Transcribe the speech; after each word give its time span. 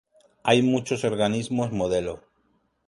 Hay 0.41 0.63
muchos 0.63 1.03
organismos 1.03 1.71
modelo. 1.71 2.21